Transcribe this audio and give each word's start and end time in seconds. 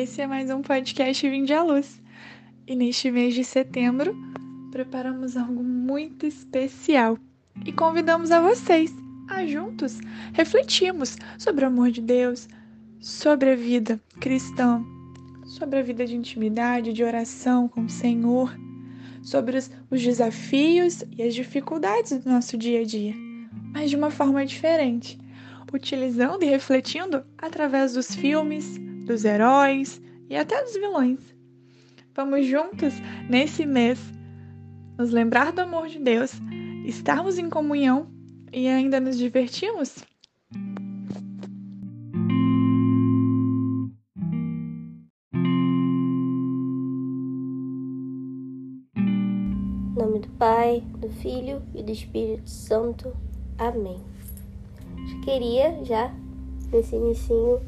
Esse 0.00 0.20
é 0.20 0.28
mais 0.28 0.48
um 0.48 0.62
podcast 0.62 1.28
Vinde 1.28 1.52
à 1.52 1.60
Luz. 1.60 2.00
E 2.68 2.76
neste 2.76 3.10
mês 3.10 3.34
de 3.34 3.42
setembro, 3.42 4.16
preparamos 4.70 5.36
algo 5.36 5.60
muito 5.60 6.24
especial 6.24 7.18
e 7.66 7.72
convidamos 7.72 8.30
a 8.30 8.40
vocês 8.40 8.94
a 9.28 9.44
juntos 9.44 9.98
refletirmos 10.34 11.16
sobre 11.36 11.64
o 11.64 11.66
amor 11.66 11.90
de 11.90 12.00
Deus, 12.00 12.48
sobre 13.00 13.50
a 13.50 13.56
vida 13.56 14.00
cristã, 14.20 14.84
sobre 15.44 15.80
a 15.80 15.82
vida 15.82 16.06
de 16.06 16.14
intimidade, 16.14 16.92
de 16.92 17.02
oração 17.02 17.66
com 17.66 17.86
o 17.86 17.90
Senhor, 17.90 18.56
sobre 19.20 19.58
os, 19.58 19.68
os 19.90 20.00
desafios 20.00 21.02
e 21.16 21.24
as 21.24 21.34
dificuldades 21.34 22.16
do 22.22 22.30
nosso 22.30 22.56
dia 22.56 22.82
a 22.82 22.84
dia, 22.84 23.16
mas 23.74 23.90
de 23.90 23.96
uma 23.96 24.12
forma 24.12 24.46
diferente, 24.46 25.18
utilizando 25.72 26.44
e 26.44 26.46
refletindo 26.46 27.24
através 27.36 27.94
dos 27.94 28.14
filmes, 28.14 28.78
dos 29.08 29.24
heróis 29.24 30.00
e 30.28 30.36
até 30.36 30.62
dos 30.62 30.74
vilões. 30.74 31.18
Vamos 32.14 32.46
juntos, 32.46 32.92
nesse 33.28 33.64
mês, 33.64 33.98
nos 34.98 35.10
lembrar 35.10 35.50
do 35.50 35.62
amor 35.62 35.88
de 35.88 35.98
Deus, 35.98 36.32
estarmos 36.84 37.38
em 37.38 37.48
comunhão 37.48 38.10
e 38.52 38.68
ainda 38.68 39.00
nos 39.00 39.16
divertimos? 39.16 40.04
Em 48.94 49.94
nome 49.96 50.18
do 50.20 50.28
Pai, 50.38 50.82
do 50.98 51.08
Filho 51.08 51.62
e 51.74 51.82
do 51.82 51.92
Espírito 51.92 52.48
Santo. 52.48 53.16
Amém. 53.56 54.02
Eu 55.14 55.20
queria 55.22 55.82
já, 55.84 56.14
nesse 56.70 56.94
início, 56.94 57.62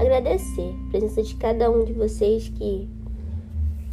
agradecer 0.00 0.74
a 0.86 0.90
presença 0.90 1.22
de 1.22 1.34
cada 1.34 1.70
um 1.70 1.84
de 1.84 1.92
vocês 1.92 2.48
que 2.48 2.88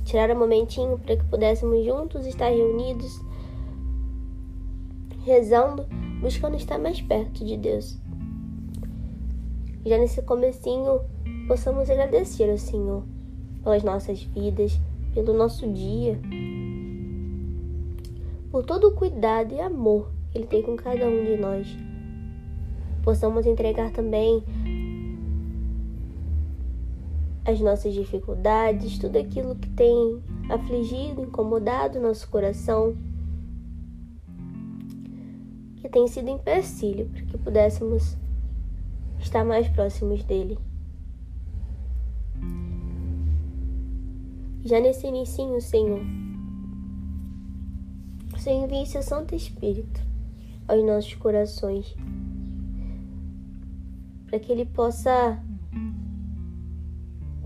tiraram 0.06 0.36
um 0.36 0.40
momentinho 0.40 0.98
para 0.98 1.18
que 1.18 1.26
pudéssemos 1.26 1.86
juntos 1.86 2.26
estar 2.26 2.48
reunidos, 2.48 3.22
rezando, 5.26 5.86
buscando 6.22 6.56
estar 6.56 6.80
mais 6.80 7.02
perto 7.02 7.44
de 7.44 7.58
Deus. 7.58 8.00
Já 9.86 9.98
nesse 9.98 10.22
comecinho, 10.22 11.02
possamos 11.46 11.90
agradecer 11.90 12.50
ao 12.50 12.58
Senhor 12.58 13.04
pelas 13.62 13.84
nossas 13.84 14.24
vidas, 14.24 14.80
pelo 15.14 15.34
nosso 15.34 15.70
dia, 15.70 16.18
por 18.50 18.64
todo 18.66 18.88
o 18.88 18.94
cuidado 18.94 19.54
e 19.54 19.60
amor 19.60 20.10
que 20.32 20.38
Ele 20.38 20.48
tem 20.48 20.62
com 20.62 20.78
cada 20.78 21.06
um 21.06 21.26
de 21.26 21.36
nós. 21.36 21.68
Possamos 23.04 23.46
entregar 23.46 23.92
também 23.92 24.44
as 27.48 27.62
nossas 27.62 27.94
dificuldades, 27.94 29.00
tudo 29.00 29.18
aquilo 29.18 29.56
que 29.56 29.70
tem 29.70 30.22
afligido, 30.50 31.22
incomodado 31.22 31.98
nosso 31.98 32.30
coração, 32.30 32.94
que 35.78 35.88
tem 35.88 36.06
sido 36.10 36.30
empecilho 36.30 37.06
para 37.06 37.22
que 37.22 37.38
pudéssemos 37.38 38.18
estar 39.18 39.46
mais 39.46 39.66
próximos 39.70 40.26
dele. 40.26 40.60
Já 44.66 44.82
nesse 44.82 45.08
início, 45.08 45.62
Senhor, 45.62 46.02
o 48.36 48.38
Senhor 48.38 48.66
envia 48.66 48.86
seu 48.86 49.02
Santo 49.02 49.34
Espírito 49.34 50.02
aos 50.68 50.84
nossos 50.84 51.14
corações, 51.14 51.96
para 54.26 54.38
que 54.38 54.52
ele 54.52 54.66
possa 54.66 55.42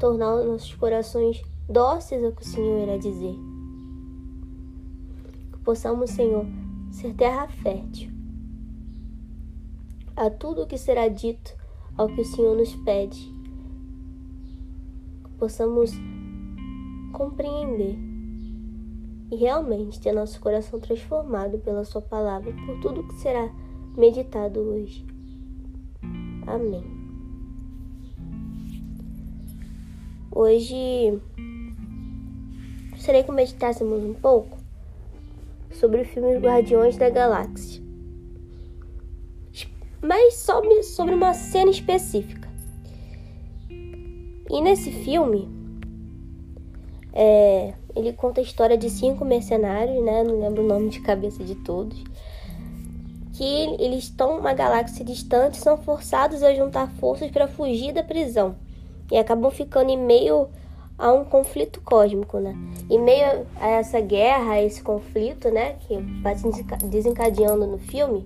tornar 0.02 0.33
os 0.33 0.47
nossos 0.47 0.73
corações 0.73 1.44
dóceis 1.69 2.23
ao 2.23 2.31
que 2.31 2.41
o 2.41 2.45
Senhor 2.45 2.81
irá 2.81 2.97
dizer. 2.97 3.35
Que 5.53 5.59
possamos, 5.59 6.09
Senhor, 6.09 6.44
ser 6.91 7.13
terra 7.13 7.47
fértil 7.47 8.09
a 10.16 10.29
tudo 10.29 10.63
o 10.63 10.67
que 10.67 10.78
será 10.78 11.07
dito, 11.07 11.56
ao 11.95 12.07
que 12.07 12.22
o 12.22 12.25
Senhor 12.25 12.57
nos 12.57 12.75
pede. 12.78 13.31
Que 15.23 15.29
possamos 15.38 15.91
compreender 17.13 17.95
e 19.31 19.35
realmente 19.35 20.00
ter 20.00 20.13
nosso 20.13 20.39
coração 20.41 20.79
transformado 20.79 21.59
pela 21.59 21.85
Sua 21.85 22.01
palavra, 22.01 22.51
por 22.66 22.79
tudo 22.81 23.07
que 23.07 23.13
será 23.16 23.50
meditado 23.95 24.59
hoje. 24.59 25.06
Amém. 26.47 27.00
Hoje 30.34 31.19
gostaria 32.92 33.22
que 33.22 33.31
meditássemos 33.34 34.02
um 34.02 34.14
pouco 34.14 34.58
sobre 35.74 36.02
o 36.02 36.06
filme 36.06 36.38
Guardiões 36.38 36.96
da 36.96 37.09
Galáxia, 37.09 37.84
mas 40.02 40.36
sobre, 40.36 40.84
sobre 40.84 41.16
uma 41.16 41.34
cena 41.34 41.69
específica. 41.69 42.47
E 44.50 44.62
nesse 44.62 44.90
filme, 44.90 45.50
é, 47.12 47.74
ele 47.94 48.13
conta 48.13 48.40
a 48.40 48.44
história 48.44 48.78
de 48.78 48.90
cinco 48.90 49.25
mercenários, 49.25 50.02
né? 50.02 50.24
Não 50.24 50.40
lembro 50.40 50.63
o 50.63 50.68
nome 50.68 50.88
de 50.90 51.02
cabeça 51.02 51.44
de 51.44 51.56
todos. 51.56 52.02
Que 53.34 53.75
eles 53.84 54.06
estão 54.06 54.38
numa 54.38 54.53
galáxia 54.53 55.03
distante, 55.03 55.58
são 55.58 55.75
forçados 55.75 56.42
a 56.42 56.53
juntar 56.53 56.90
forças 56.90 57.30
para 57.30 57.50
fugir 57.50 57.92
da 57.92 58.02
prisão 58.02 58.56
e 59.11 59.17
acabam 59.17 59.51
ficando 59.51 59.91
em 59.91 59.97
meio 59.97 60.47
a 60.97 61.11
um 61.11 61.25
conflito 61.25 61.81
cósmico, 61.81 62.39
né? 62.39 62.55
Em 62.89 62.99
meio 62.99 63.45
a 63.59 63.67
essa 63.67 63.99
guerra, 63.99 64.53
a 64.53 64.63
esse 64.63 64.81
conflito, 64.81 65.49
né, 65.49 65.73
que 65.81 65.97
vai 66.22 66.38
se 66.38 66.47
desencadeando 66.85 67.67
no 67.67 67.77
filme, 67.77 68.25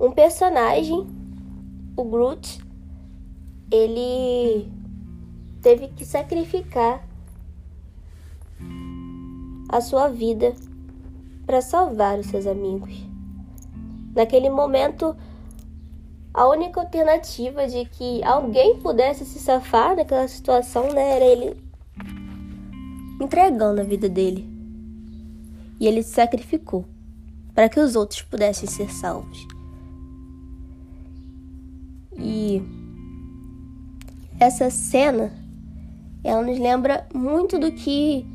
um 0.00 0.12
personagem, 0.12 1.06
o 1.96 2.04
Groot, 2.04 2.60
ele 3.70 4.70
teve 5.60 5.88
que 5.88 6.04
sacrificar 6.04 7.04
a 9.68 9.80
sua 9.80 10.08
vida 10.08 10.54
para 11.44 11.60
salvar 11.60 12.18
os 12.18 12.26
seus 12.26 12.46
amigos. 12.46 13.04
Naquele 14.14 14.48
momento, 14.48 15.16
a 16.32 16.46
única 16.48 16.80
alternativa 16.80 17.66
de 17.66 17.84
que 17.86 18.22
alguém 18.22 18.78
pudesse 18.78 19.24
se 19.24 19.38
safar 19.38 19.96
daquela 19.96 20.28
situação 20.28 20.92
né, 20.92 21.16
era 21.16 21.24
ele 21.24 21.56
entregando 23.20 23.80
a 23.80 23.84
vida 23.84 24.08
dele. 24.08 24.48
E 25.80 25.86
ele 25.86 26.02
se 26.02 26.10
sacrificou 26.10 26.84
para 27.54 27.68
que 27.68 27.80
os 27.80 27.96
outros 27.96 28.22
pudessem 28.22 28.68
ser 28.68 28.90
salvos. 28.90 29.46
E 32.16 32.62
essa 34.38 34.70
cena 34.70 35.32
ela 36.22 36.42
nos 36.42 36.58
lembra 36.58 37.06
muito 37.14 37.58
do 37.58 37.72
que 37.72 38.26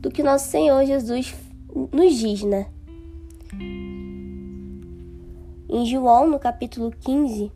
do 0.00 0.10
que 0.10 0.22
nosso 0.22 0.48
Senhor 0.48 0.84
Jesus 0.86 1.34
nos 1.92 2.14
diz, 2.16 2.42
né? 2.42 2.66
Em 5.72 5.86
João, 5.86 6.28
no 6.28 6.36
capítulo 6.40 6.90
15, 6.90 7.52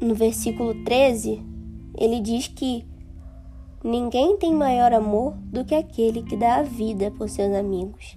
no 0.00 0.14
versículo 0.14 0.82
13, 0.82 1.42
ele 1.94 2.20
diz 2.20 2.48
que 2.48 2.86
ninguém 3.84 4.38
tem 4.38 4.54
maior 4.54 4.94
amor 4.94 5.34
do 5.52 5.62
que 5.62 5.74
aquele 5.74 6.22
que 6.22 6.38
dá 6.38 6.56
a 6.56 6.62
vida 6.62 7.10
por 7.10 7.28
seus 7.28 7.54
amigos. 7.54 8.16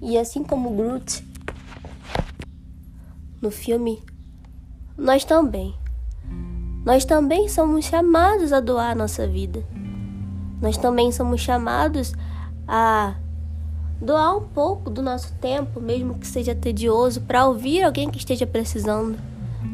E 0.00 0.16
assim 0.16 0.44
como 0.44 0.70
Groot, 0.70 1.26
no 3.42 3.50
filme, 3.50 4.00
nós 4.96 5.24
também. 5.24 5.74
Nós 6.86 7.04
também 7.04 7.48
somos 7.48 7.86
chamados 7.86 8.52
a 8.52 8.60
doar 8.60 8.92
a 8.92 8.94
nossa 8.94 9.26
vida. 9.26 9.64
Nós 10.60 10.76
também 10.76 11.10
somos 11.10 11.40
chamados 11.40 12.12
a 12.68 13.14
doar 14.00 14.36
um 14.36 14.42
pouco 14.42 14.90
do 14.90 15.02
nosso 15.02 15.32
tempo, 15.34 15.80
mesmo 15.80 16.18
que 16.18 16.26
seja 16.26 16.54
tedioso, 16.54 17.20
para 17.22 17.46
ouvir 17.46 17.82
alguém 17.82 18.10
que 18.10 18.18
esteja 18.18 18.46
precisando. 18.46 19.18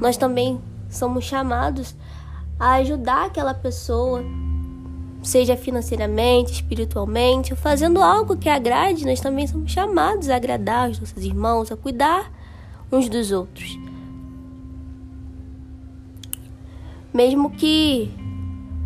Nós 0.01 0.17
também 0.17 0.61
somos 0.89 1.25
chamados 1.25 1.95
a 2.59 2.75
ajudar 2.75 3.27
aquela 3.27 3.55
pessoa, 3.55 4.25
seja 5.23 5.57
financeiramente, 5.57 6.53
espiritualmente, 6.53 7.55
fazendo 7.55 8.03
algo 8.03 8.37
que 8.37 8.49
agrade. 8.49 9.05
Nós 9.05 9.21
também 9.21 9.47
somos 9.47 9.71
chamados 9.71 10.29
a 10.29 10.37
agradar 10.37 10.91
os 10.91 10.99
nossos 11.01 11.23
irmãos, 11.23 11.71
a 11.71 11.77
cuidar 11.77 12.33
uns 12.91 13.09
dos 13.09 13.31
outros. 13.33 13.79
Mesmo 17.13 17.51
que 17.51 18.11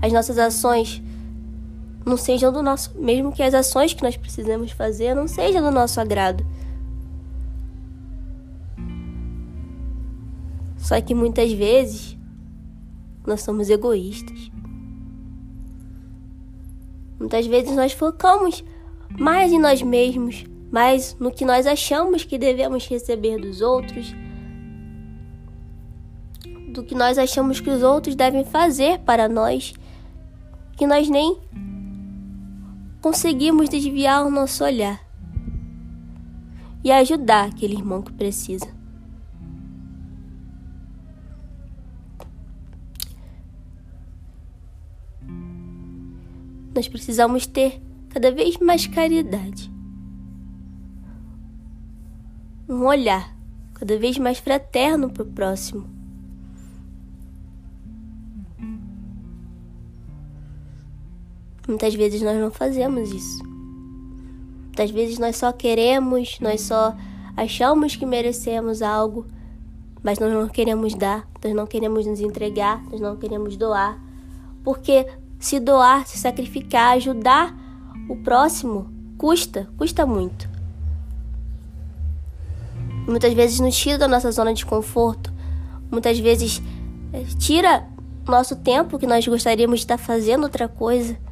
as 0.03 0.13
nossas 0.13 0.39
ações 0.39 1.03
não 2.11 2.17
sejam 2.17 2.53
do 2.53 2.63
nosso, 2.63 2.93
mesmo 2.99 3.33
que 3.33 3.43
as 3.43 3.55
ações 3.55 3.95
que 3.95 4.03
nós 4.03 4.17
precisamos 4.17 4.73
fazer 4.73 5.15
não 5.15 5.29
sejam 5.29 5.63
do 5.63 5.71
nosso 5.71 6.01
agrado. 6.01 6.45
Só 10.77 11.01
que 11.01 11.15
muitas 11.15 11.53
vezes 11.53 12.19
nós 13.25 13.43
somos 13.43 13.71
egoístas. 13.71 14.51
Muitas 17.19 17.47
vezes 17.47 17.77
nós 17.77 17.93
focamos 17.93 18.65
mais 19.17 19.53
em 19.53 19.61
nós 19.61 19.83
mesmos, 19.83 20.45
mais 20.71 21.17
no 21.21 21.31
que 21.31 21.45
nós 21.45 21.67
achamos 21.67 22.25
que 22.25 22.39
devemos 22.39 22.87
receber 22.89 23.39
dos 23.39 23.61
outros, 23.61 24.15
do 26.73 26.83
que 26.83 26.95
nós 26.95 27.19
achamos 27.19 27.61
que 27.61 27.71
os 27.71 27.83
outros 27.83 28.17
devem 28.17 28.45
fazer 28.45 28.99
para 29.01 29.29
nós, 29.29 29.75
que 30.77 30.87
nós 30.87 31.09
nem 31.09 31.39
conseguimos 33.01 33.69
desviar 33.69 34.27
o 34.27 34.31
nosso 34.31 34.63
olhar 34.65 35.01
e 36.85 36.91
ajudar 36.91 37.49
aquele 37.49 37.75
irmão 37.75 38.03
que 38.03 38.13
precisa. 38.13 38.67
Nós 46.75 46.89
precisamos 46.89 47.47
ter 47.47 47.83
cada 48.09 48.31
vez 48.31 48.57
mais 48.59 48.87
caridade. 48.87 49.71
Um 52.69 52.85
olhar 52.85 53.37
cada 53.75 53.99
vez 53.99 54.19
mais 54.19 54.39
fraterno 54.39 55.11
para 55.11 55.23
o 55.23 55.27
próximo. 55.27 56.00
Muitas 61.71 61.95
vezes 61.95 62.21
nós 62.21 62.37
não 62.37 62.51
fazemos 62.51 63.13
isso. 63.13 63.45
Muitas 64.65 64.91
vezes 64.91 65.21
nós 65.21 65.37
só 65.37 65.53
queremos, 65.53 66.37
nós 66.41 66.63
só 66.63 66.97
achamos 67.37 67.95
que 67.95 68.05
merecemos 68.05 68.83
algo, 68.83 69.25
mas 70.03 70.19
nós 70.19 70.33
não 70.33 70.49
queremos 70.49 70.97
dar, 70.97 71.29
nós 71.45 71.55
não 71.55 71.69
queremos 71.69 72.07
nos 72.07 72.19
entregar, 72.19 72.83
nós 72.91 73.01
não 73.01 73.17
queremos 73.17 73.57
doar. 73.57 74.03
Porque 74.65 75.07
se 75.39 75.61
doar, 75.61 76.05
se 76.09 76.19
sacrificar, 76.19 76.97
ajudar 76.97 77.57
o 78.09 78.17
próximo, 78.17 78.91
custa, 79.17 79.69
custa 79.79 80.05
muito. 80.05 80.51
Muitas 83.07 83.33
vezes 83.33 83.61
nos 83.61 83.77
tira 83.77 83.97
da 83.97 84.09
nossa 84.09 84.33
zona 84.33 84.53
de 84.53 84.67
conforto, 84.67 85.33
muitas 85.89 86.19
vezes 86.19 86.61
eh, 87.13 87.23
tira 87.39 87.87
nosso 88.27 88.57
tempo 88.57 88.99
que 88.99 89.07
nós 89.07 89.25
gostaríamos 89.25 89.79
de 89.79 89.85
estar 89.85 89.99
fazendo 89.99 90.43
outra 90.43 90.67
coisa. 90.67 91.30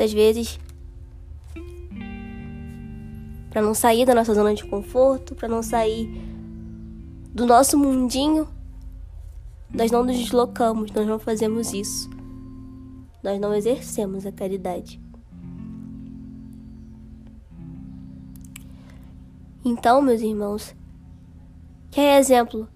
Muitas 0.00 0.12
vezes 0.14 0.58
para 3.50 3.60
não 3.60 3.74
sair 3.74 4.06
da 4.06 4.14
nossa 4.14 4.32
zona 4.32 4.54
de 4.54 4.64
conforto, 4.64 5.34
para 5.34 5.48
não 5.48 5.62
sair 5.62 6.08
do 7.34 7.44
nosso 7.44 7.76
mundinho, 7.76 8.48
nós 9.72 9.90
não 9.90 10.02
nos 10.02 10.16
deslocamos, 10.16 10.90
nós 10.92 11.06
não 11.06 11.18
fazemos 11.18 11.72
isso. 11.74 12.08
Nós 13.22 13.38
não 13.38 13.54
exercemos 13.54 14.24
a 14.24 14.32
caridade. 14.32 14.98
Então, 19.62 20.00
meus 20.00 20.22
irmãos, 20.22 20.74
que 21.90 22.00
é 22.00 22.18
exemplo 22.18 22.66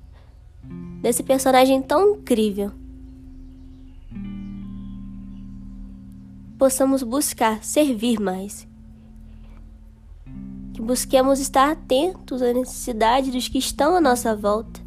desse 1.01 1.23
personagem 1.23 1.81
tão 1.81 2.17
incrível, 2.17 2.73
possamos 6.59 7.03
buscar 7.03 7.63
servir 7.65 8.21
mais 8.21 8.67
que 10.75 10.83
busquemos 10.83 11.39
estar 11.39 11.71
atentos 11.71 12.43
à 12.43 12.53
necessidade 12.53 13.31
dos 13.31 13.47
que 13.47 13.59
estão 13.59 13.95
à 13.95 14.01
nossa 14.01 14.35
volta. 14.35 14.81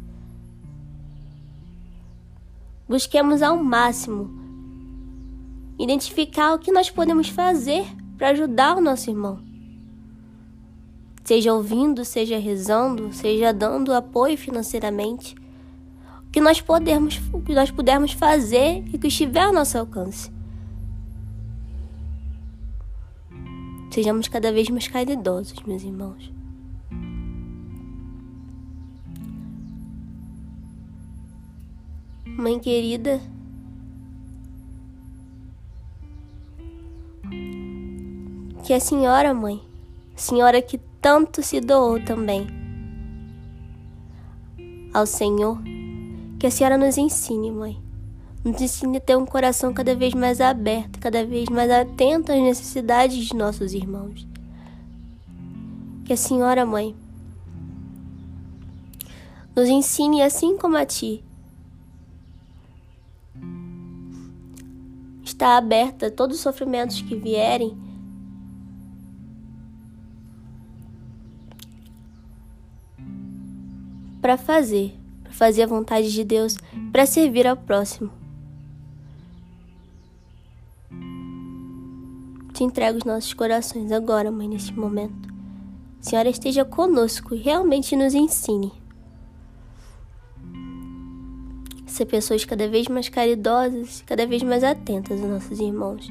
Busquemos 2.86 3.40
ao 3.40 3.56
máximo 3.56 4.30
identificar 5.78 6.54
o 6.54 6.58
que 6.58 6.70
nós 6.70 6.90
podemos 6.90 7.30
fazer 7.30 7.86
para 8.18 8.28
ajudar 8.30 8.76
o 8.76 8.82
nosso 8.82 9.08
irmão. 9.08 9.40
Seja 11.24 11.54
ouvindo, 11.54 12.04
seja 12.04 12.38
rezando, 12.38 13.12
seja 13.12 13.52
dando 13.52 13.94
apoio 13.94 14.36
financeiramente. 14.36 15.34
O 16.26 16.30
que 16.30 16.40
nós 16.40 16.60
podemos, 16.60 17.18
o 17.32 17.40
que 17.40 17.54
nós 17.54 17.70
pudermos 17.70 18.12
fazer 18.12 18.84
e 18.92 18.98
que 18.98 19.08
estiver 19.08 19.44
ao 19.44 19.52
nosso 19.54 19.78
alcance. 19.78 20.37
Sejamos 23.90 24.28
cada 24.28 24.52
vez 24.52 24.68
mais 24.68 24.86
caridosos, 24.86 25.62
meus 25.66 25.82
irmãos. 25.82 26.32
Mãe 32.26 32.58
querida, 32.60 33.20
que 38.64 38.72
a 38.72 38.78
senhora, 38.78 39.34
mãe, 39.34 39.60
senhora 40.14 40.62
que 40.62 40.78
tanto 41.00 41.42
se 41.42 41.60
doou 41.60 41.98
também 42.04 42.46
ao 44.94 45.04
Senhor, 45.04 45.58
que 46.38 46.46
a 46.46 46.50
senhora 46.50 46.78
nos 46.78 46.96
ensine, 46.96 47.50
mãe 47.50 47.87
nos 48.48 48.60
ensine 48.62 48.96
a 48.96 49.00
ter 49.00 49.16
um 49.16 49.26
coração 49.26 49.72
cada 49.74 49.94
vez 49.94 50.14
mais 50.14 50.40
aberto, 50.40 50.98
cada 50.98 51.24
vez 51.24 51.48
mais 51.50 51.70
atento 51.70 52.32
às 52.32 52.40
necessidades 52.40 53.26
de 53.26 53.36
nossos 53.36 53.74
irmãos. 53.74 54.26
Que 56.04 56.14
a 56.14 56.16
Senhora 56.16 56.64
Mãe 56.64 56.96
nos 59.54 59.68
ensine 59.68 60.22
assim 60.22 60.56
como 60.56 60.76
a 60.76 60.86
Ti. 60.86 61.22
Está 65.22 65.56
aberta 65.56 66.06
a 66.06 66.10
todos 66.10 66.38
os 66.38 66.42
sofrimentos 66.42 67.02
que 67.02 67.14
vierem. 67.14 67.76
Para 74.22 74.36
fazer, 74.36 74.98
para 75.22 75.32
fazer 75.32 75.62
a 75.62 75.66
vontade 75.66 76.10
de 76.10 76.24
Deus, 76.24 76.56
para 76.90 77.06
servir 77.06 77.46
ao 77.46 77.56
próximo. 77.56 78.17
Te 82.58 82.64
entrego 82.64 82.98
os 82.98 83.04
nossos 83.04 83.32
corações 83.34 83.92
agora, 83.92 84.32
Mãe, 84.32 84.48
neste 84.48 84.76
momento. 84.76 85.32
Senhora, 86.00 86.28
esteja 86.28 86.64
conosco 86.64 87.32
e 87.32 87.38
realmente 87.38 87.94
nos 87.94 88.14
ensine. 88.14 88.72
Ser 91.86 92.06
pessoas 92.06 92.44
cada 92.44 92.66
vez 92.66 92.88
mais 92.88 93.08
caridosas, 93.08 94.02
cada 94.04 94.26
vez 94.26 94.42
mais 94.42 94.64
atentas 94.64 95.20
aos 95.20 95.30
nossos 95.30 95.60
irmãos. 95.60 96.08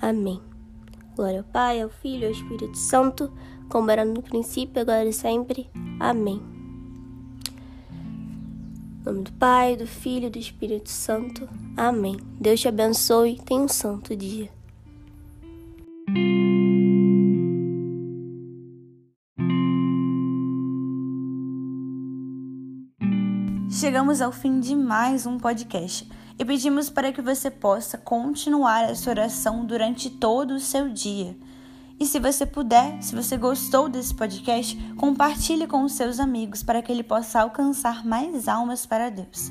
Amém. 0.00 0.40
Glória 1.14 1.40
ao 1.40 1.44
Pai, 1.44 1.82
ao 1.82 1.90
Filho 1.90 2.28
ao 2.28 2.32
Espírito 2.32 2.78
Santo, 2.78 3.30
como 3.68 3.90
era 3.90 4.02
no 4.02 4.22
princípio, 4.22 4.80
agora 4.80 5.06
e 5.06 5.12
sempre. 5.12 5.68
Amém. 6.00 6.53
Em 9.04 9.12
nome 9.12 9.24
do 9.24 9.32
Pai, 9.32 9.76
do 9.76 9.86
Filho 9.86 10.28
e 10.28 10.30
do 10.30 10.38
Espírito 10.38 10.88
Santo. 10.88 11.46
Amém. 11.76 12.16
Deus 12.40 12.58
te 12.58 12.68
abençoe. 12.68 13.38
Tenha 13.44 13.60
um 13.60 13.68
santo 13.68 14.16
dia. 14.16 14.48
Chegamos 23.70 24.22
ao 24.22 24.32
fim 24.32 24.58
de 24.58 24.74
mais 24.74 25.26
um 25.26 25.36
podcast 25.36 26.10
e 26.38 26.44
pedimos 26.44 26.88
para 26.88 27.12
que 27.12 27.20
você 27.20 27.50
possa 27.50 27.98
continuar 27.98 28.88
essa 28.88 29.10
oração 29.10 29.66
durante 29.66 30.08
todo 30.08 30.54
o 30.54 30.60
seu 30.60 30.88
dia. 30.88 31.36
E 31.98 32.06
se 32.06 32.18
você 32.18 32.44
puder, 32.44 33.00
se 33.02 33.14
você 33.14 33.36
gostou 33.36 33.88
desse 33.88 34.14
podcast, 34.14 34.76
compartilhe 34.96 35.66
com 35.66 35.84
os 35.84 35.92
seus 35.92 36.18
amigos 36.18 36.62
para 36.62 36.82
que 36.82 36.90
ele 36.90 37.02
possa 37.02 37.40
alcançar 37.40 38.04
mais 38.04 38.48
almas 38.48 38.84
para 38.84 39.10
Deus. 39.10 39.50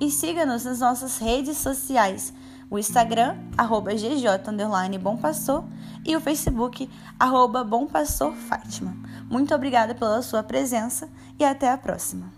E 0.00 0.10
siga-nos 0.10 0.64
nas 0.64 0.80
nossas 0.80 1.18
redes 1.18 1.56
sociais, 1.58 2.34
o 2.68 2.78
Instagram, 2.78 3.36
arroba 3.56 3.94
GJ 3.94 4.98
Bom 5.00 5.16
Pastor, 5.16 5.64
e 6.04 6.14
o 6.14 6.20
Facebook, 6.20 6.90
arroba 7.18 7.64
Bom 7.64 7.86
Pastor 7.86 8.34
Fátima. 8.34 8.96
Muito 9.30 9.54
obrigada 9.54 9.94
pela 9.94 10.22
sua 10.22 10.42
presença 10.42 11.08
e 11.38 11.44
até 11.44 11.70
a 11.70 11.78
próxima. 11.78 12.30